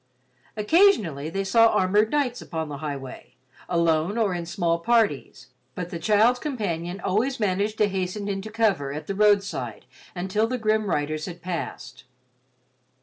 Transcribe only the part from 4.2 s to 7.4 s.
in small parties, but the child's companion always